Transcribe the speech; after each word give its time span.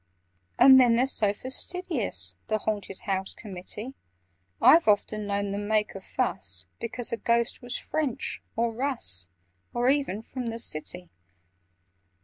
"And 0.57 0.79
then 0.81 0.95
they're 0.95 1.05
so 1.05 1.31
fastidious, 1.31 2.35
The 2.47 2.57
Haunted 2.57 3.01
House 3.01 3.35
Committee: 3.35 3.93
I've 4.59 4.87
often 4.87 5.27
known 5.27 5.51
them 5.51 5.67
make 5.67 5.93
a 5.93 6.01
fuss 6.01 6.65
Because 6.79 7.11
a 7.13 7.17
Ghost 7.17 7.61
was 7.61 7.77
French, 7.77 8.41
or 8.55 8.71
Russ, 8.73 9.27
Or 9.75 9.89
even 9.91 10.23
from 10.23 10.47
the 10.47 10.57
City! 10.57 11.11